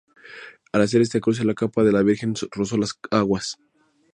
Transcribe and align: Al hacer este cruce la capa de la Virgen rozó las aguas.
Al 0.73 0.81
hacer 0.81 0.99
este 1.03 1.21
cruce 1.21 1.45
la 1.45 1.53
capa 1.53 1.83
de 1.83 1.91
la 1.91 2.01
Virgen 2.01 2.33
rozó 2.55 2.75
las 2.75 2.99
aguas. 3.11 3.59